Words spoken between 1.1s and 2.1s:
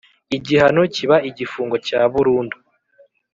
igifungo cya